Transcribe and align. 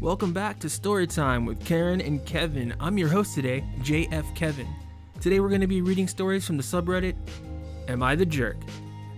Welcome 0.00 0.34
back 0.34 0.58
to 0.60 0.66
Storytime 0.66 1.46
with 1.46 1.64
Karen 1.64 2.02
and 2.02 2.24
Kevin. 2.26 2.74
I'm 2.78 2.98
your 2.98 3.08
host 3.08 3.34
today, 3.34 3.64
JF 3.80 4.36
Kevin. 4.36 4.68
Today 5.22 5.40
we're 5.40 5.48
going 5.48 5.62
to 5.62 5.66
be 5.66 5.80
reading 5.80 6.06
stories 6.06 6.46
from 6.46 6.58
the 6.58 6.62
subreddit 6.62 7.16
Am 7.88 8.02
I 8.02 8.14
the 8.14 8.26
Jerk? 8.26 8.58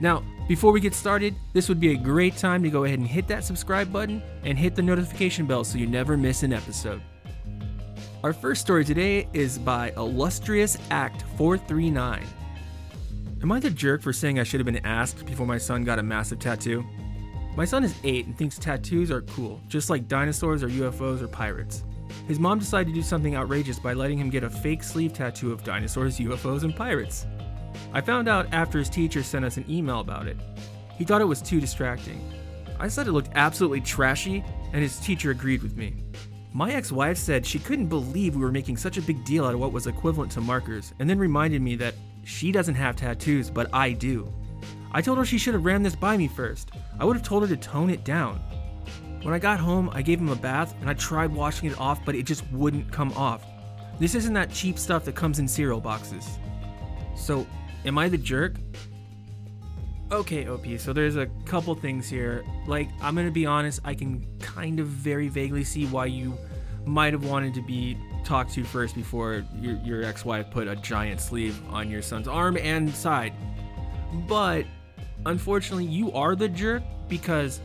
Now, 0.00 0.22
before 0.46 0.70
we 0.70 0.78
get 0.78 0.94
started, 0.94 1.34
this 1.52 1.68
would 1.68 1.80
be 1.80 1.92
a 1.92 1.96
great 1.96 2.36
time 2.36 2.62
to 2.62 2.70
go 2.70 2.84
ahead 2.84 3.00
and 3.00 3.08
hit 3.08 3.26
that 3.26 3.42
subscribe 3.42 3.92
button 3.92 4.22
and 4.44 4.56
hit 4.56 4.76
the 4.76 4.82
notification 4.82 5.46
bell 5.46 5.64
so 5.64 5.78
you 5.78 5.88
never 5.88 6.16
miss 6.16 6.44
an 6.44 6.52
episode. 6.52 7.02
Our 8.22 8.32
first 8.32 8.60
story 8.60 8.84
today 8.84 9.28
is 9.32 9.58
by 9.58 9.92
Illustrious 9.96 10.78
Act 10.92 11.24
439. 11.36 12.24
Am 13.42 13.52
I 13.52 13.58
the 13.58 13.70
jerk 13.70 14.00
for 14.00 14.12
saying 14.12 14.38
I 14.38 14.44
should 14.44 14.60
have 14.60 14.66
been 14.66 14.86
asked 14.86 15.26
before 15.26 15.46
my 15.46 15.58
son 15.58 15.82
got 15.82 15.98
a 15.98 16.04
massive 16.04 16.38
tattoo? 16.38 16.86
My 17.58 17.64
son 17.64 17.82
is 17.82 17.96
8 18.04 18.26
and 18.26 18.38
thinks 18.38 18.56
tattoos 18.56 19.10
are 19.10 19.22
cool, 19.22 19.60
just 19.66 19.90
like 19.90 20.06
dinosaurs 20.06 20.62
or 20.62 20.68
UFOs 20.68 21.20
or 21.20 21.26
pirates. 21.26 21.82
His 22.28 22.38
mom 22.38 22.60
decided 22.60 22.86
to 22.86 22.94
do 22.94 23.02
something 23.02 23.34
outrageous 23.34 23.80
by 23.80 23.94
letting 23.94 24.16
him 24.16 24.30
get 24.30 24.44
a 24.44 24.48
fake 24.48 24.84
sleeve 24.84 25.12
tattoo 25.12 25.50
of 25.50 25.64
dinosaurs, 25.64 26.20
UFOs, 26.20 26.62
and 26.62 26.76
pirates. 26.76 27.26
I 27.92 28.00
found 28.00 28.28
out 28.28 28.46
after 28.54 28.78
his 28.78 28.88
teacher 28.88 29.24
sent 29.24 29.44
us 29.44 29.56
an 29.56 29.64
email 29.68 29.98
about 29.98 30.28
it. 30.28 30.36
He 30.96 31.04
thought 31.04 31.20
it 31.20 31.24
was 31.24 31.42
too 31.42 31.60
distracting. 31.60 32.22
I 32.78 32.86
said 32.86 33.08
it 33.08 33.12
looked 33.12 33.32
absolutely 33.34 33.80
trashy, 33.80 34.44
and 34.72 34.80
his 34.80 35.00
teacher 35.00 35.32
agreed 35.32 35.64
with 35.64 35.76
me. 35.76 35.96
My 36.52 36.74
ex 36.74 36.92
wife 36.92 37.18
said 37.18 37.44
she 37.44 37.58
couldn't 37.58 37.88
believe 37.88 38.36
we 38.36 38.42
were 38.42 38.52
making 38.52 38.76
such 38.76 38.98
a 38.98 39.02
big 39.02 39.24
deal 39.24 39.44
out 39.44 39.54
of 39.54 39.58
what 39.58 39.72
was 39.72 39.88
equivalent 39.88 40.30
to 40.30 40.40
markers, 40.40 40.94
and 41.00 41.10
then 41.10 41.18
reminded 41.18 41.60
me 41.60 41.74
that 41.74 41.94
she 42.22 42.52
doesn't 42.52 42.76
have 42.76 42.94
tattoos, 42.94 43.50
but 43.50 43.68
I 43.74 43.90
do. 43.90 44.32
I 44.92 45.02
told 45.02 45.18
her 45.18 45.24
she 45.24 45.38
should 45.38 45.54
have 45.54 45.64
ran 45.64 45.82
this 45.82 45.94
by 45.94 46.16
me 46.16 46.28
first. 46.28 46.70
I 46.98 47.04
would 47.04 47.16
have 47.16 47.26
told 47.26 47.42
her 47.42 47.48
to 47.48 47.56
tone 47.60 47.90
it 47.90 48.04
down. 48.04 48.40
When 49.22 49.34
I 49.34 49.38
got 49.38 49.60
home, 49.60 49.90
I 49.92 50.02
gave 50.02 50.20
him 50.20 50.28
a 50.28 50.36
bath 50.36 50.74
and 50.80 50.88
I 50.88 50.94
tried 50.94 51.32
washing 51.32 51.70
it 51.70 51.78
off, 51.78 52.04
but 52.04 52.14
it 52.14 52.24
just 52.24 52.50
wouldn't 52.52 52.90
come 52.90 53.12
off. 53.12 53.44
This 53.98 54.14
isn't 54.14 54.32
that 54.34 54.52
cheap 54.52 54.78
stuff 54.78 55.04
that 55.04 55.14
comes 55.14 55.38
in 55.38 55.48
cereal 55.48 55.80
boxes. 55.80 56.38
So, 57.16 57.46
am 57.84 57.98
I 57.98 58.08
the 58.08 58.18
jerk? 58.18 58.56
Okay, 60.10 60.48
OP, 60.48 60.66
so 60.78 60.92
there's 60.92 61.16
a 61.16 61.26
couple 61.44 61.74
things 61.74 62.08
here. 62.08 62.44
Like, 62.66 62.88
I'm 63.02 63.14
gonna 63.14 63.30
be 63.30 63.44
honest, 63.44 63.80
I 63.84 63.94
can 63.94 64.24
kind 64.38 64.80
of 64.80 64.86
very 64.86 65.28
vaguely 65.28 65.64
see 65.64 65.86
why 65.86 66.06
you 66.06 66.38
might 66.86 67.12
have 67.12 67.24
wanted 67.24 67.52
to 67.54 67.60
be 67.60 67.98
talked 68.24 68.52
to 68.54 68.64
first 68.64 68.94
before 68.94 69.44
your, 69.60 69.76
your 69.84 70.04
ex 70.04 70.24
wife 70.24 70.50
put 70.50 70.66
a 70.68 70.76
giant 70.76 71.20
sleeve 71.20 71.60
on 71.68 71.90
your 71.90 72.00
son's 72.00 72.28
arm 72.28 72.56
and 72.56 72.94
side. 72.94 73.34
But 74.26 74.64
unfortunately, 75.26 75.86
you 75.86 76.12
are 76.12 76.34
the 76.34 76.48
jerk 76.48 76.82
because, 77.08 77.60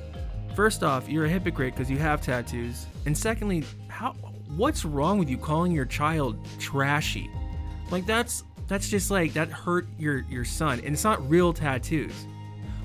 first 0.56 0.84
off, 0.84 1.10
you're 1.10 1.26
a 1.26 1.30
hypocrite 1.30 1.76
because 1.76 1.90
you 1.90 1.98
have 1.98 2.22
tattoos, 2.22 2.86
and 3.06 3.18
secondly, 3.18 3.64
how 3.88 4.14
what's 4.56 4.86
wrong 4.86 5.18
with 5.18 5.30
you 5.30 5.38
calling 5.38 5.72
your 5.72 5.86
child 5.86 6.38
trashy? 6.60 7.30
Like 7.92 8.06
that's 8.06 8.44
that's 8.68 8.90
just 8.90 9.12
like 9.12 9.34
that 9.34 9.50
hurt 9.50 9.88
your 9.98 10.26
your 10.30 10.46
son, 10.46 10.80
and 10.80 10.90
it's 10.90 11.04
not 11.04 11.28
real 11.30 11.54
tattoos. 11.54 12.14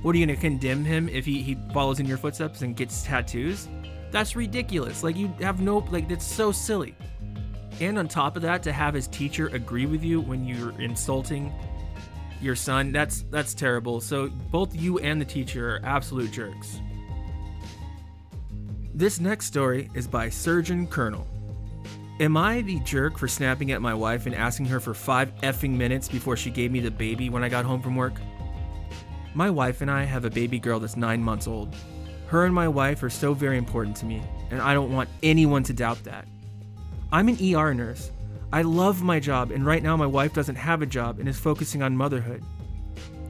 What 0.02 0.14
are 0.14 0.18
you 0.18 0.26
gonna 0.26 0.38
condemn 0.38 0.84
him 0.84 1.08
if 1.08 1.24
he 1.24 1.42
he 1.42 1.56
follows 1.72 2.00
in 2.00 2.06
your 2.06 2.18
footsteps 2.18 2.62
and 2.62 2.76
gets 2.76 3.02
tattoos? 3.02 3.68
That's 4.10 4.36
ridiculous. 4.36 5.02
Like 5.02 5.16
you 5.16 5.28
have 5.40 5.60
no 5.60 5.78
like 5.90 6.08
that's 6.08 6.26
so 6.26 6.52
silly. 6.52 6.94
And 7.80 7.98
on 7.98 8.08
top 8.08 8.34
of 8.34 8.42
that, 8.42 8.62
to 8.64 8.72
have 8.72 8.94
his 8.94 9.06
teacher 9.06 9.48
agree 9.48 9.86
with 9.86 10.02
you 10.02 10.20
when 10.20 10.44
you're 10.44 10.78
insulting 10.80 11.52
your 12.40 12.56
son, 12.56 12.92
that's 12.92 13.22
that's 13.30 13.54
terrible. 13.54 14.00
So 14.00 14.28
both 14.50 14.74
you 14.74 14.98
and 14.98 15.20
the 15.20 15.24
teacher 15.24 15.76
are 15.76 15.80
absolute 15.84 16.32
jerks. 16.32 16.80
This 18.94 19.20
next 19.20 19.46
story 19.46 19.90
is 19.94 20.06
by 20.08 20.28
Surgeon 20.28 20.86
Colonel. 20.86 21.26
Am 22.20 22.36
I 22.36 22.62
the 22.62 22.80
jerk 22.80 23.16
for 23.16 23.28
snapping 23.28 23.70
at 23.70 23.80
my 23.80 23.94
wife 23.94 24.26
and 24.26 24.34
asking 24.34 24.66
her 24.66 24.80
for 24.80 24.92
five 24.92 25.32
effing 25.42 25.76
minutes 25.76 26.08
before 26.08 26.36
she 26.36 26.50
gave 26.50 26.72
me 26.72 26.80
the 26.80 26.90
baby 26.90 27.30
when 27.30 27.44
I 27.44 27.48
got 27.48 27.64
home 27.64 27.80
from 27.80 27.94
work? 27.94 28.20
My 29.34 29.50
wife 29.50 29.82
and 29.82 29.90
I 29.90 30.02
have 30.02 30.24
a 30.24 30.30
baby 30.30 30.58
girl 30.58 30.80
that's 30.80 30.96
nine 30.96 31.22
months 31.22 31.46
old. 31.46 31.76
Her 32.26 32.44
and 32.44 32.52
my 32.52 32.66
wife 32.66 33.04
are 33.04 33.10
so 33.10 33.34
very 33.34 33.56
important 33.56 33.96
to 33.98 34.04
me, 34.04 34.20
and 34.50 34.60
I 34.60 34.74
don't 34.74 34.92
want 34.92 35.08
anyone 35.22 35.62
to 35.62 35.72
doubt 35.72 36.02
that. 36.04 36.26
I'm 37.12 37.28
an 37.28 37.38
ER 37.54 37.72
nurse. 37.72 38.10
I 38.50 38.62
love 38.62 39.02
my 39.02 39.20
job, 39.20 39.50
and 39.50 39.66
right 39.66 39.82
now 39.82 39.94
my 39.94 40.06
wife 40.06 40.32
doesn't 40.32 40.56
have 40.56 40.80
a 40.80 40.86
job 40.86 41.18
and 41.18 41.28
is 41.28 41.38
focusing 41.38 41.82
on 41.82 41.94
motherhood. 41.94 42.42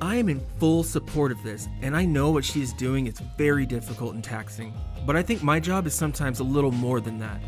I 0.00 0.14
am 0.14 0.28
in 0.28 0.40
full 0.60 0.84
support 0.84 1.32
of 1.32 1.42
this, 1.42 1.66
and 1.82 1.96
I 1.96 2.04
know 2.04 2.30
what 2.30 2.44
she 2.44 2.62
is 2.62 2.72
doing 2.72 3.08
is 3.08 3.18
very 3.36 3.66
difficult 3.66 4.14
and 4.14 4.22
taxing, 4.22 4.72
but 5.04 5.16
I 5.16 5.22
think 5.22 5.42
my 5.42 5.58
job 5.58 5.88
is 5.88 5.94
sometimes 5.94 6.38
a 6.38 6.44
little 6.44 6.70
more 6.70 7.00
than 7.00 7.18
that. 7.18 7.40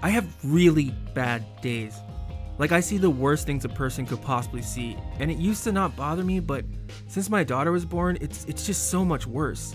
I 0.00 0.08
have 0.08 0.26
really 0.42 0.94
bad 1.12 1.44
days. 1.60 1.94
Like, 2.56 2.72
I 2.72 2.80
see 2.80 2.96
the 2.96 3.10
worst 3.10 3.44
things 3.44 3.66
a 3.66 3.68
person 3.68 4.06
could 4.06 4.22
possibly 4.22 4.62
see, 4.62 4.96
and 5.18 5.30
it 5.30 5.36
used 5.36 5.64
to 5.64 5.72
not 5.72 5.94
bother 5.94 6.24
me, 6.24 6.40
but 6.40 6.64
since 7.06 7.28
my 7.28 7.44
daughter 7.44 7.70
was 7.70 7.84
born, 7.84 8.16
it's, 8.22 8.46
it's 8.46 8.64
just 8.64 8.88
so 8.88 9.04
much 9.04 9.26
worse. 9.26 9.74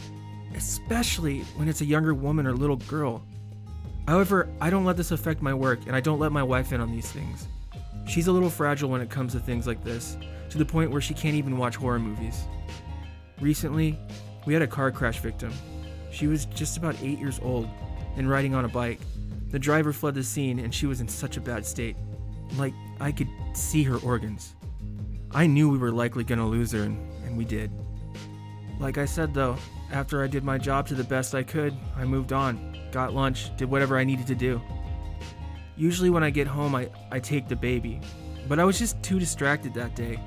Especially 0.56 1.42
when 1.58 1.68
it's 1.68 1.82
a 1.82 1.86
younger 1.86 2.16
woman 2.16 2.48
or 2.48 2.54
little 2.54 2.78
girl. 2.78 3.24
However, 4.08 4.50
I 4.60 4.70
don't 4.70 4.86
let 4.86 4.98
this 4.98 5.12
affect 5.12 5.42
my 5.42 5.54
work, 5.54 5.88
and 5.88 5.96
I 5.96 6.02
don't 6.02 6.20
let 6.20 6.32
my 6.32 6.44
wife 6.44 6.74
in 6.74 6.82
on 6.82 6.92
these 6.92 7.12
things. 7.12 7.48
She's 8.06 8.28
a 8.28 8.32
little 8.32 8.50
fragile 8.50 8.90
when 8.90 9.02
it 9.02 9.10
comes 9.10 9.32
to 9.34 9.40
things 9.40 9.66
like 9.66 9.84
this, 9.84 10.18
to 10.50 10.58
the 10.58 10.66
point 10.66 10.92
where 10.92 11.02
she 11.02 11.14
can't 11.14 11.36
even 11.36 11.58
watch 11.58 11.76
horror 11.76 12.00
movies. 12.00 12.44
Recently, 13.40 13.98
we 14.46 14.54
had 14.54 14.62
a 14.62 14.68
car 14.68 14.92
crash 14.92 15.20
victim. 15.20 15.54
She 16.12 16.28
was 16.28 16.46
just 16.46 16.78
about 16.78 17.02
8 17.02 17.18
years 17.18 17.40
old 17.42 17.70
and 18.18 18.30
riding 18.30 18.54
on 18.54 18.66
a 18.66 18.70
bike. 18.70 19.00
The 19.52 19.60
driver 19.60 19.94
fled 19.94 20.16
the 20.16 20.24
scene, 20.24 20.60
and 20.60 20.74
she 20.74 20.86
was 20.86 21.00
in 21.00 21.08
such 21.08 21.38
a 21.38 21.42
bad 21.42 21.66
state. 21.66 21.96
Like, 22.58 22.74
I 23.00 23.12
could 23.12 23.30
see 23.54 23.84
her 23.84 23.98
organs. 23.98 24.56
I 25.32 25.48
knew 25.48 25.70
we 25.70 25.78
were 25.78 25.92
likely 25.92 26.24
gonna 26.24 26.48
lose 26.48 26.74
her, 26.74 26.84
and, 26.84 26.98
and 27.26 27.38
we 27.38 27.46
did. 27.46 27.72
Like 28.80 28.98
I 28.98 29.06
said 29.06 29.34
though, 29.34 29.56
after 29.92 30.24
I 30.24 30.28
did 30.28 30.44
my 30.44 30.58
job 30.58 30.88
to 30.88 30.96
the 30.96 31.04
best 31.04 31.34
I 31.34 31.44
could, 31.44 31.76
I 31.96 32.06
moved 32.06 32.34
on, 32.34 32.78
got 32.94 33.14
lunch, 33.14 33.56
did 33.58 33.70
whatever 33.70 33.98
I 33.98 34.06
needed 34.06 34.28
to 34.28 34.36
do. 34.36 34.62
Usually 35.76 36.10
when 36.10 36.24
I 36.24 36.30
get 36.30 36.48
home, 36.48 36.76
I, 36.76 36.90
I 37.12 37.20
take 37.20 37.48
the 37.48 37.56
baby, 37.56 38.00
but 38.48 38.60
I 38.60 38.64
was 38.64 38.80
just 38.80 39.02
too 39.04 39.20
distracted 39.20 39.74
that 39.74 39.96
day. 39.96 40.20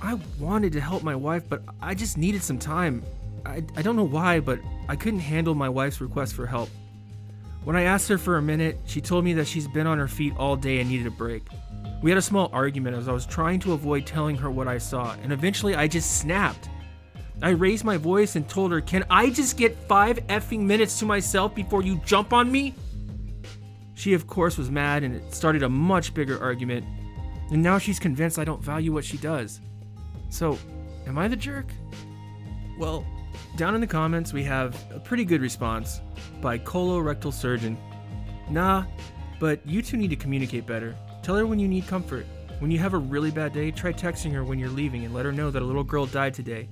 I 0.00 0.14
wanted 0.38 0.72
to 0.74 0.80
help 0.80 1.02
my 1.02 1.16
wife, 1.16 1.42
but 1.48 1.62
I 1.82 1.94
just 1.94 2.16
needed 2.16 2.42
some 2.42 2.58
time. 2.58 3.04
I, 3.44 3.64
I 3.76 3.82
don't 3.82 3.96
know 3.96 4.06
why, 4.06 4.38
but 4.40 4.60
I 4.88 4.94
couldn't 4.94 5.20
handle 5.20 5.54
my 5.54 5.68
wife's 5.68 6.00
request 6.00 6.34
for 6.34 6.46
help. 6.46 6.70
When 7.64 7.74
I 7.74 7.82
asked 7.82 8.08
her 8.08 8.16
for 8.16 8.36
a 8.36 8.42
minute, 8.42 8.78
she 8.86 9.00
told 9.00 9.24
me 9.24 9.32
that 9.34 9.46
she's 9.46 9.66
been 9.66 9.86
on 9.86 9.98
her 9.98 10.08
feet 10.08 10.34
all 10.38 10.56
day 10.56 10.78
and 10.78 10.88
needed 10.88 11.08
a 11.08 11.10
break. 11.10 11.42
We 12.00 12.10
had 12.10 12.18
a 12.18 12.22
small 12.22 12.48
argument 12.52 12.96
as 12.96 13.08
I 13.08 13.12
was 13.12 13.26
trying 13.26 13.58
to 13.60 13.72
avoid 13.72 14.06
telling 14.06 14.36
her 14.36 14.50
what 14.50 14.68
I 14.68 14.78
saw, 14.78 15.16
and 15.22 15.32
eventually 15.32 15.74
I 15.74 15.88
just 15.88 16.20
snapped. 16.20 16.70
I 17.40 17.50
raised 17.50 17.84
my 17.84 17.96
voice 17.96 18.34
and 18.34 18.48
told 18.48 18.72
her, 18.72 18.80
Can 18.80 19.04
I 19.10 19.30
just 19.30 19.56
get 19.56 19.76
five 19.88 20.18
effing 20.26 20.60
minutes 20.60 20.98
to 20.98 21.06
myself 21.06 21.54
before 21.54 21.82
you 21.82 22.00
jump 22.04 22.32
on 22.32 22.50
me? 22.50 22.74
She, 23.94 24.14
of 24.14 24.26
course, 24.26 24.58
was 24.58 24.70
mad 24.70 25.04
and 25.04 25.14
it 25.14 25.34
started 25.34 25.62
a 25.62 25.68
much 25.68 26.14
bigger 26.14 26.40
argument, 26.42 26.84
and 27.50 27.62
now 27.62 27.78
she's 27.78 27.98
convinced 27.98 28.38
I 28.38 28.44
don't 28.44 28.62
value 28.62 28.92
what 28.92 29.04
she 29.04 29.16
does. 29.18 29.60
So, 30.30 30.58
am 31.06 31.18
I 31.18 31.28
the 31.28 31.36
jerk? 31.36 31.66
Well, 32.78 33.06
down 33.56 33.74
in 33.74 33.80
the 33.80 33.86
comments, 33.86 34.32
we 34.32 34.44
have 34.44 34.76
a 34.92 35.00
pretty 35.00 35.24
good 35.24 35.40
response 35.40 36.00
by 36.40 36.58
colorectal 36.58 37.32
surgeon. 37.32 37.76
Nah, 38.50 38.84
but 39.40 39.64
you 39.66 39.82
two 39.82 39.96
need 39.96 40.10
to 40.10 40.16
communicate 40.16 40.66
better. 40.66 40.96
Tell 41.22 41.36
her 41.36 41.46
when 41.46 41.58
you 41.58 41.68
need 41.68 41.86
comfort. 41.86 42.26
When 42.58 42.70
you 42.70 42.78
have 42.78 42.94
a 42.94 42.98
really 42.98 43.30
bad 43.30 43.52
day, 43.52 43.70
try 43.70 43.92
texting 43.92 44.32
her 44.32 44.44
when 44.44 44.58
you're 44.58 44.68
leaving 44.68 45.04
and 45.04 45.14
let 45.14 45.24
her 45.24 45.32
know 45.32 45.50
that 45.50 45.62
a 45.62 45.64
little 45.64 45.84
girl 45.84 46.06
died 46.06 46.34
today. 46.34 46.68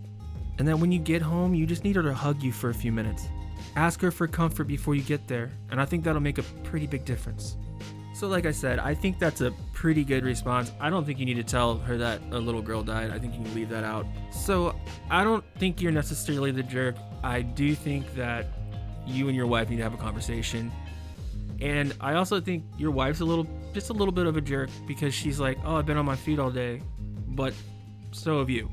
And 0.58 0.66
that 0.68 0.78
when 0.78 0.90
you 0.90 0.98
get 0.98 1.22
home, 1.22 1.54
you 1.54 1.66
just 1.66 1.84
need 1.84 1.96
her 1.96 2.02
to 2.02 2.14
hug 2.14 2.42
you 2.42 2.52
for 2.52 2.70
a 2.70 2.74
few 2.74 2.92
minutes. 2.92 3.28
Ask 3.76 4.00
her 4.00 4.10
for 4.10 4.26
comfort 4.26 4.64
before 4.64 4.94
you 4.94 5.02
get 5.02 5.28
there, 5.28 5.50
and 5.70 5.80
I 5.80 5.84
think 5.84 6.04
that'll 6.04 6.22
make 6.22 6.38
a 6.38 6.42
pretty 6.64 6.86
big 6.86 7.04
difference. 7.04 7.56
So, 8.14 8.28
like 8.28 8.47
I 8.47 8.50
said, 8.50 8.78
I 8.78 8.94
think 8.94 9.18
that's 9.18 9.42
a 9.42 9.53
pretty 9.74 10.03
good 10.03 10.24
response. 10.24 10.72
I 10.80 10.88
don't 10.88 11.04
think 11.04 11.18
you 11.18 11.26
need 11.26 11.34
to 11.34 11.44
tell 11.44 11.76
her 11.80 11.98
that 11.98 12.22
a 12.30 12.38
little 12.38 12.62
girl 12.62 12.82
died. 12.82 13.10
I 13.10 13.18
think 13.18 13.34
you 13.34 13.42
can 13.42 13.54
leave 13.54 13.68
that 13.68 13.84
out. 13.84 14.06
So, 14.30 14.74
I 15.10 15.22
don't 15.22 15.44
think 15.58 15.82
you're 15.82 15.92
necessarily 15.92 16.50
the 16.50 16.62
jerk. 16.62 16.97
I 17.22 17.42
do 17.42 17.74
think 17.74 18.14
that 18.14 18.47
you 19.06 19.28
and 19.28 19.36
your 19.36 19.47
wife 19.47 19.68
need 19.68 19.76
to 19.76 19.82
have 19.82 19.92
a 19.92 19.98
conversation. 19.98 20.72
And 21.60 21.94
I 22.00 22.14
also 22.14 22.41
think 22.41 22.64
your 22.78 22.91
wife's 22.91 23.20
a 23.20 23.24
little, 23.24 23.47
just 23.74 23.91
a 23.91 23.92
little 23.92 24.12
bit 24.12 24.26
of 24.26 24.36
a 24.36 24.41
jerk 24.41 24.70
because 24.86 25.12
she's 25.12 25.38
like, 25.38 25.59
oh, 25.64 25.76
I've 25.76 25.86
been 25.86 25.98
on 25.98 26.06
my 26.06 26.16
feet 26.16 26.38
all 26.38 26.50
day. 26.50 26.80
But 27.28 27.52
so 28.12 28.38
have 28.38 28.48
you. 28.48 28.70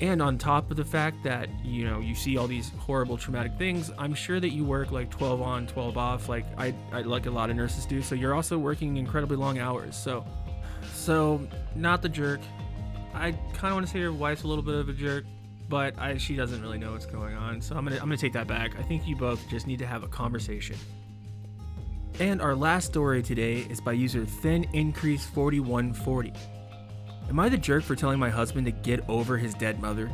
And 0.00 0.22
on 0.22 0.38
top 0.38 0.70
of 0.70 0.76
the 0.76 0.84
fact 0.84 1.24
that, 1.24 1.48
you 1.64 1.84
know, 1.84 1.98
you 1.98 2.14
see 2.14 2.36
all 2.36 2.46
these 2.46 2.70
horrible 2.78 3.16
traumatic 3.16 3.58
things, 3.58 3.90
I'm 3.98 4.14
sure 4.14 4.38
that 4.38 4.50
you 4.50 4.64
work 4.64 4.92
like 4.92 5.10
12 5.10 5.42
on, 5.42 5.66
12 5.66 5.98
off, 5.98 6.28
like 6.28 6.44
I, 6.56 6.72
I 6.92 7.02
like 7.02 7.26
a 7.26 7.30
lot 7.30 7.50
of 7.50 7.56
nurses 7.56 7.84
do. 7.84 8.00
So 8.00 8.14
you're 8.14 8.34
also 8.34 8.58
working 8.58 8.96
incredibly 8.96 9.36
long 9.36 9.58
hours. 9.58 9.96
So, 9.96 10.24
so 10.92 11.46
not 11.74 12.02
the 12.02 12.08
jerk. 12.08 12.40
I 13.12 13.32
kind 13.32 13.68
of 13.68 13.72
want 13.72 13.86
to 13.86 13.92
say 13.92 13.98
your 13.98 14.12
wife's 14.12 14.44
a 14.44 14.46
little 14.46 14.62
bit 14.62 14.76
of 14.76 14.88
a 14.88 14.92
jerk, 14.92 15.24
but 15.68 15.98
I, 15.98 16.16
she 16.16 16.36
doesn't 16.36 16.62
really 16.62 16.78
know 16.78 16.92
what's 16.92 17.06
going 17.06 17.34
on. 17.34 17.60
So 17.60 17.74
I'm 17.76 17.84
gonna 17.84 17.96
I'm 17.96 18.02
gonna 18.02 18.16
take 18.16 18.34
that 18.34 18.46
back. 18.46 18.78
I 18.78 18.82
think 18.82 19.06
you 19.08 19.16
both 19.16 19.48
just 19.48 19.66
need 19.66 19.80
to 19.80 19.86
have 19.86 20.04
a 20.04 20.08
conversation. 20.08 20.76
And 22.20 22.40
our 22.40 22.54
last 22.54 22.86
story 22.86 23.22
today 23.22 23.66
is 23.70 23.80
by 23.80 23.92
user 23.92 24.24
Thin 24.24 24.64
Increase 24.72 25.26
4140. 25.26 26.32
Am 27.28 27.38
I 27.38 27.50
the 27.50 27.58
jerk 27.58 27.84
for 27.84 27.94
telling 27.94 28.18
my 28.18 28.30
husband 28.30 28.64
to 28.66 28.72
get 28.72 29.06
over 29.08 29.36
his 29.36 29.52
dead 29.52 29.80
mother? 29.82 30.10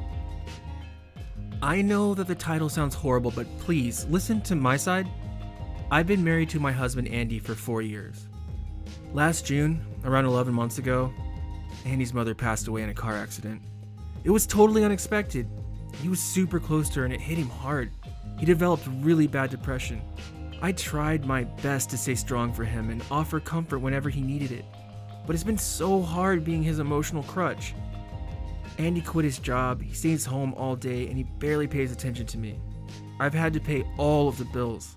I 1.62 1.81
know 1.81 2.12
that 2.14 2.26
the 2.26 2.34
title 2.34 2.69
sounds 2.69 2.94
horrible, 2.94 3.31
but 3.31 3.46
please 3.61 4.05
listen 4.06 4.40
to 4.43 4.56
my 4.56 4.76
side. 4.76 5.08
I've 5.93 6.08
been 6.08 6.25
married 6.25 6.50
to 6.50 6.61
my 6.61 6.72
husband 6.72 7.06
Andy 7.08 7.38
for 7.38 7.55
four 7.55 7.82
years. 7.82 8.26
Last 9.12 9.46
June, 9.46 9.84
around 10.05 10.25
11 10.25 10.52
months 10.52 10.78
ago, 10.78 11.12
Andy's 11.87 12.12
mother 12.12 12.34
passed 12.34 12.66
away 12.66 12.82
in 12.82 12.88
a 12.88 12.94
car 12.94 13.17
accident. 13.17 13.62
It 14.25 14.31
was 14.31 14.46
totally 14.46 14.82
unexpected. 14.82 15.49
He 16.02 16.08
was 16.08 16.19
super 16.19 16.58
close 16.58 16.88
to 16.90 17.00
her 17.00 17.05
and 17.05 17.14
it 17.14 17.20
hit 17.20 17.38
him 17.38 17.49
hard. 17.49 17.93
He 18.38 18.44
developed 18.44 18.88
really 19.00 19.28
bad 19.28 19.50
depression. 19.50 20.02
I 20.60 20.72
tried 20.72 21.26
my 21.26 21.44
best 21.44 21.90
to 21.90 21.96
stay 21.96 22.17
strong 22.17 22.52
for 22.52 22.64
him 22.64 22.90
and 22.90 23.05
offer 23.10 23.38
comfort 23.38 23.78
whenever 23.78 24.10
he 24.10 24.20
needed 24.20 24.50
it, 24.50 24.64
but 25.26 25.34
it's 25.34 25.44
been 25.44 25.58
so 25.58 26.02
hard 26.02 26.44
being 26.44 26.62
his 26.62 26.78
emotional 26.78 27.22
crutch. 27.22 27.74
Andy 28.78 29.00
quit 29.00 29.24
his 29.24 29.38
job, 29.38 29.82
he 29.82 29.94
stays 29.94 30.24
home 30.24 30.54
all 30.54 30.76
day, 30.76 31.06
and 31.06 31.16
he 31.16 31.22
barely 31.22 31.66
pays 31.66 31.92
attention 31.92 32.26
to 32.26 32.38
me. 32.38 32.58
I've 33.20 33.34
had 33.34 33.52
to 33.52 33.60
pay 33.60 33.84
all 33.96 34.28
of 34.28 34.36
the 34.36 34.44
bills. 34.46 34.96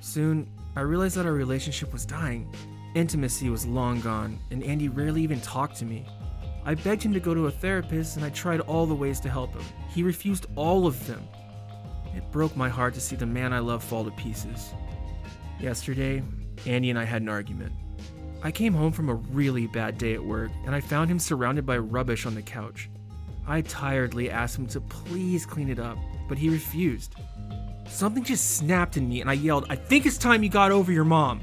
Soon, 0.00 0.48
I 0.76 0.80
realized 0.80 1.16
that 1.16 1.26
our 1.26 1.32
relationship 1.32 1.92
was 1.92 2.04
dying. 2.04 2.52
Intimacy 2.94 3.48
was 3.48 3.66
long 3.66 4.00
gone, 4.00 4.40
and 4.50 4.62
Andy 4.64 4.88
rarely 4.88 5.22
even 5.22 5.40
talked 5.40 5.76
to 5.76 5.84
me. 5.84 6.04
I 6.64 6.74
begged 6.74 7.02
him 7.02 7.12
to 7.12 7.20
go 7.20 7.34
to 7.34 7.46
a 7.46 7.50
therapist, 7.50 8.16
and 8.16 8.24
I 8.24 8.30
tried 8.30 8.60
all 8.60 8.86
the 8.86 8.94
ways 8.94 9.20
to 9.20 9.28
help 9.28 9.52
him. 9.52 9.64
He 9.90 10.02
refused 10.02 10.46
all 10.56 10.86
of 10.86 11.06
them. 11.06 11.22
It 12.16 12.30
broke 12.32 12.56
my 12.56 12.68
heart 12.68 12.94
to 12.94 13.00
see 13.00 13.16
the 13.16 13.26
man 13.26 13.52
I 13.52 13.58
love 13.58 13.84
fall 13.84 14.04
to 14.04 14.10
pieces. 14.12 14.72
Yesterday, 15.60 16.22
Andy 16.66 16.90
and 16.90 16.98
I 16.98 17.04
had 17.04 17.22
an 17.22 17.28
argument. 17.28 17.72
I 18.44 18.52
came 18.52 18.74
home 18.74 18.92
from 18.92 19.08
a 19.08 19.14
really 19.14 19.66
bad 19.66 19.96
day 19.96 20.12
at 20.12 20.22
work 20.22 20.50
and 20.66 20.74
I 20.74 20.80
found 20.82 21.10
him 21.10 21.18
surrounded 21.18 21.64
by 21.64 21.78
rubbish 21.78 22.26
on 22.26 22.34
the 22.34 22.42
couch. 22.42 22.90
I 23.46 23.62
tiredly 23.62 24.30
asked 24.30 24.58
him 24.58 24.66
to 24.66 24.82
please 24.82 25.46
clean 25.46 25.70
it 25.70 25.78
up, 25.78 25.96
but 26.28 26.36
he 26.36 26.50
refused. 26.50 27.14
Something 27.88 28.22
just 28.22 28.58
snapped 28.58 28.98
in 28.98 29.08
me 29.08 29.22
and 29.22 29.30
I 29.30 29.32
yelled, 29.32 29.64
I 29.70 29.76
think 29.76 30.04
it's 30.04 30.18
time 30.18 30.42
you 30.42 30.50
got 30.50 30.72
over 30.72 30.92
your 30.92 31.04
mom. 31.04 31.40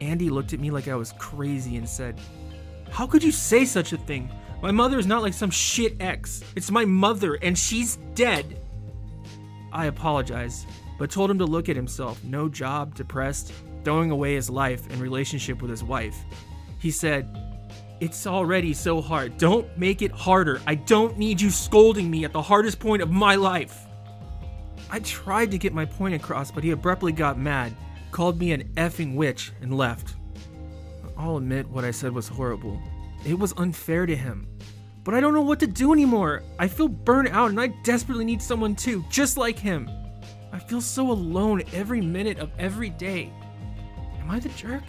Andy 0.00 0.30
looked 0.30 0.54
at 0.54 0.60
me 0.60 0.70
like 0.70 0.88
I 0.88 0.94
was 0.94 1.12
crazy 1.18 1.76
and 1.76 1.86
said, 1.86 2.18
How 2.90 3.06
could 3.06 3.22
you 3.22 3.32
say 3.32 3.66
such 3.66 3.92
a 3.92 3.98
thing? 3.98 4.30
My 4.62 4.70
mother 4.70 4.98
is 4.98 5.06
not 5.06 5.20
like 5.20 5.34
some 5.34 5.50
shit 5.50 6.00
ex. 6.00 6.42
It's 6.56 6.70
my 6.70 6.86
mother 6.86 7.34
and 7.34 7.58
she's 7.58 7.96
dead. 8.14 8.58
I 9.70 9.84
apologized, 9.84 10.66
but 10.98 11.10
told 11.10 11.30
him 11.30 11.38
to 11.38 11.44
look 11.44 11.68
at 11.68 11.76
himself 11.76 12.24
no 12.24 12.48
job, 12.48 12.94
depressed, 12.94 13.52
throwing 13.84 14.10
away 14.10 14.34
his 14.34 14.50
life 14.50 14.88
and 14.90 15.00
relationship 15.00 15.60
with 15.62 15.70
his 15.70 15.84
wife. 15.84 16.16
He 16.78 16.90
said, 16.90 17.28
It's 18.00 18.26
already 18.26 18.72
so 18.74 19.00
hard. 19.00 19.38
Don't 19.38 19.66
make 19.76 20.02
it 20.02 20.12
harder. 20.12 20.60
I 20.66 20.74
don't 20.76 21.18
need 21.18 21.40
you 21.40 21.50
scolding 21.50 22.10
me 22.10 22.24
at 22.24 22.32
the 22.32 22.42
hardest 22.42 22.78
point 22.78 23.02
of 23.02 23.10
my 23.10 23.34
life. 23.34 23.86
I 24.90 25.00
tried 25.00 25.50
to 25.50 25.58
get 25.58 25.74
my 25.74 25.84
point 25.84 26.14
across, 26.14 26.50
but 26.50 26.64
he 26.64 26.70
abruptly 26.70 27.12
got 27.12 27.38
mad, 27.38 27.74
called 28.10 28.38
me 28.38 28.52
an 28.52 28.72
effing 28.76 29.14
witch, 29.14 29.52
and 29.60 29.76
left. 29.76 30.14
I'll 31.16 31.36
admit 31.36 31.68
what 31.68 31.84
I 31.84 31.90
said 31.90 32.12
was 32.12 32.28
horrible. 32.28 32.80
It 33.26 33.38
was 33.38 33.52
unfair 33.56 34.06
to 34.06 34.16
him. 34.16 34.46
But 35.04 35.14
I 35.14 35.20
don't 35.20 35.34
know 35.34 35.42
what 35.42 35.60
to 35.60 35.66
do 35.66 35.92
anymore. 35.92 36.42
I 36.58 36.68
feel 36.68 36.88
burnt 36.88 37.30
out 37.30 37.50
and 37.50 37.60
I 37.60 37.68
desperately 37.82 38.24
need 38.24 38.42
someone 38.42 38.76
too, 38.76 39.04
just 39.10 39.36
like 39.36 39.58
him. 39.58 39.90
I 40.52 40.58
feel 40.58 40.80
so 40.80 41.10
alone 41.10 41.62
every 41.72 42.00
minute 42.00 42.38
of 42.38 42.50
every 42.58 42.90
day. 42.90 43.32
Am 44.28 44.34
I 44.34 44.40
the 44.40 44.50
jerk? 44.50 44.82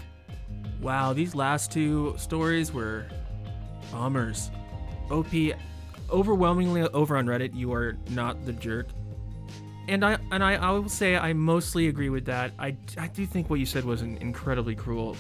Wow, 0.82 1.14
these 1.14 1.34
last 1.34 1.72
two 1.72 2.14
stories 2.18 2.74
were 2.74 3.06
bombers. 3.90 4.52
OP, 5.10 5.28
overwhelmingly 6.10 6.82
over 6.82 7.16
on 7.16 7.26
Reddit, 7.26 7.56
you 7.56 7.72
are 7.72 7.96
not 8.10 8.46
the 8.46 8.52
jerk. 8.52 8.90
And 9.88 10.04
I 10.04 10.18
and 10.32 10.44
I, 10.44 10.56
I 10.56 10.72
will 10.72 10.90
say 10.90 11.16
I 11.16 11.32
mostly 11.32 11.88
agree 11.88 12.10
with 12.10 12.26
that. 12.26 12.52
I, 12.60 12.76
I 12.98 13.08
do 13.08 13.26
think 13.26 13.50
what 13.50 13.62
you 13.62 13.66
said 13.66 13.86
was 13.86 14.02
incredibly 14.02 14.76
cruel, 14.76 15.16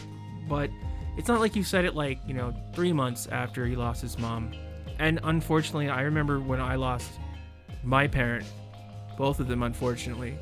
but 0.49 0.69
it's 1.17 1.29
not 1.29 1.39
like 1.39 1.55
you 1.55 1.63
said 1.63 1.85
it 1.85 1.95
like 1.95 2.19
you 2.27 2.33
know 2.33 2.53
three 2.75 2.91
months 2.91 3.25
after 3.27 3.65
he 3.65 3.77
lost 3.77 4.01
his 4.01 4.19
mom. 4.19 4.51
And 4.99 5.21
unfortunately, 5.23 5.87
I 5.87 6.01
remember 6.01 6.41
when 6.41 6.59
I 6.59 6.75
lost 6.75 7.09
my 7.85 8.05
parent, 8.05 8.45
both 9.17 9.39
of 9.39 9.47
them, 9.47 9.63
unfortunately. 9.63 10.37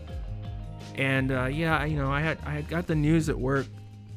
And 0.97 1.31
uh, 1.31 1.45
yeah, 1.45 1.85
you 1.85 1.95
know, 1.95 2.11
I 2.11 2.21
had 2.21 2.39
I 2.45 2.51
had 2.51 2.67
got 2.67 2.88
the 2.88 2.95
news 2.95 3.29
at 3.29 3.38
work 3.38 3.67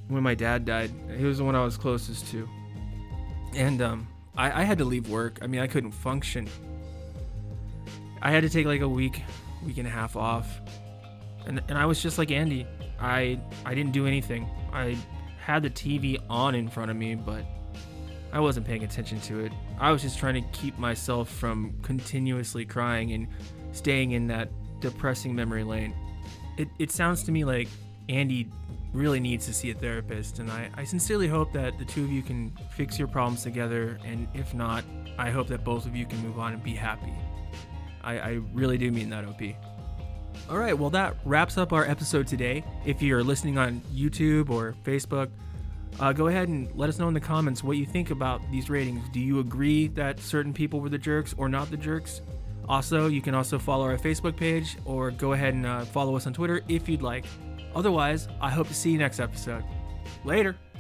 when 0.09 0.23
my 0.23 0.35
dad 0.35 0.65
died. 0.65 0.91
He 1.17 1.25
was 1.25 1.39
the 1.39 1.45
one 1.45 1.55
I 1.55 1.63
was 1.63 1.77
closest 1.77 2.29
to, 2.29 2.49
and 3.55 3.83
um, 3.83 4.09
I, 4.37 4.63
I 4.63 4.65
had 4.65 4.79
to 4.79 4.85
leave 4.85 5.09
work. 5.09 5.39
I 5.43 5.47
mean, 5.47 5.61
I 5.61 5.67
couldn't 5.67 5.93
function. 5.93 6.49
I 8.23 8.31
had 8.31 8.43
to 8.43 8.49
take 8.49 8.67
like 8.67 8.81
a 8.81 8.89
week, 8.89 9.23
week 9.65 9.79
and 9.79 9.87
a 9.87 9.91
half 9.91 10.17
off, 10.17 10.61
and 11.47 11.63
and 11.69 11.77
I 11.77 11.85
was 11.85 12.03
just 12.03 12.17
like 12.17 12.31
Andy. 12.31 12.67
I 12.99 13.39
I 13.67 13.75
didn't 13.75 13.93
do 13.93 14.07
anything. 14.07 14.49
I 14.73 14.97
had 15.39 15.63
the 15.63 15.71
TV 15.71 16.19
on 16.31 16.55
in 16.55 16.69
front 16.69 16.91
of 16.91 16.97
me, 16.97 17.15
but 17.15 17.45
I 18.33 18.41
wasn't 18.41 18.67
paying 18.67 18.85
attention 18.85 19.21
to 19.23 19.41
it. 19.41 19.53
I 19.79 19.91
was 19.91 20.01
just 20.01 20.19
trying 20.19 20.35
to 20.35 20.49
keep 20.59 20.79
myself 20.79 21.29
from 21.29 21.75
continuously 21.83 22.65
crying 22.65 23.13
and 23.13 23.29
staying 23.73 24.13
in 24.13 24.29
that 24.29 24.49
depressing 24.81 25.35
memory 25.35 25.65
lane 25.65 25.95
it, 26.61 26.69
it 26.79 26.91
sounds 26.91 27.23
to 27.25 27.33
me 27.33 27.45
like 27.45 27.69
Andy 28.11 28.47
really 28.93 29.21
needs 29.21 29.47
to 29.47 29.55
see 29.55 29.71
a 29.71 29.75
therapist, 29.75 30.41
and 30.41 30.51
I, 30.51 30.69
I 30.75 30.85
sincerely 30.85 31.27
hope 31.27 31.53
that 31.55 31.79
the 31.79 31.85
two 31.87 32.05
of 32.05 32.11
you 32.11 32.23
can 32.23 32.53
fix 32.73 32.99
your 32.99 33.09
problems 33.09 33.43
together, 33.43 33.99
and 34.05 34.29
if 34.35 34.53
not, 34.53 34.85
I 35.17 35.31
hope 35.31 35.47
that 35.49 35.65
both 35.65 35.87
of 35.87 35.97
you 35.97 36.05
can 36.05 36.19
move 36.19 36.39
on 36.39 36.53
and 36.53 36.63
be 36.63 36.75
happy. 36.75 37.15
I, 38.03 38.19
I 38.19 38.31
really 38.53 38.77
do 38.77 38.91
mean 38.91 39.09
that, 39.11 39.25
OP. 39.25 39.41
All 40.51 40.59
right, 40.59 40.77
well, 40.77 40.91
that 40.91 41.17
wraps 41.25 41.57
up 41.57 41.73
our 41.73 41.85
episode 41.85 42.27
today. 42.27 42.65
If 42.85 43.01
you're 43.01 43.23
listening 43.25 43.57
on 43.57 43.81
YouTube 43.95 44.51
or 44.51 44.75
Facebook, 44.85 45.31
uh, 45.99 46.13
go 46.13 46.27
ahead 46.27 46.49
and 46.49 46.71
let 46.75 46.89
us 46.89 46.99
know 46.99 47.09
in 47.09 47.15
the 47.15 47.21
comments 47.21 47.63
what 47.65 47.77
you 47.77 47.87
think 47.87 48.11
about 48.11 48.43
these 48.51 48.69
ratings. 48.69 49.09
Do 49.13 49.21
you 49.21 49.39
agree 49.39 49.89
that 49.89 50.21
certain 50.21 50.53
people 50.53 50.81
were 50.81 50.89
the 50.89 50.99
jerks 50.99 51.35
or 51.39 51.49
not 51.49 51.71
the 51.71 51.77
jerks? 51.77 52.21
Also, 52.69 53.09
you 53.09 53.21
can 53.21 53.35
also 53.35 53.59
follow 53.59 53.85
our 53.85 53.99
Facebook 53.99 54.37
page 54.37 54.77
or 54.85 55.11
go 55.11 55.33
ahead 55.33 55.55
and 55.55 55.67
uh, 55.67 55.85
follow 55.87 56.17
us 56.17 56.27
on 56.27 56.33
Twitter 56.33 56.63
if 56.69 56.89
you'd 56.89 57.03
like. 57.03 57.25
Otherwise, 57.75 58.29
I 58.41 58.51
hope 58.51 58.69
to 58.69 58.75
see 58.75 58.91
you 58.91 58.99
next 58.99 59.21
episode. 59.21 59.65
Later. 60.25 60.57